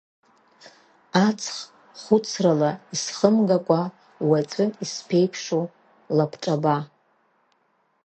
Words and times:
Аҵх 1.25 1.55
хәыцрала 2.01 2.71
исхымгакәа, 2.93 3.81
уаҵәы 4.29 4.65
исԥеиԥшу, 4.83 5.63
лабҿаба. 6.17 6.77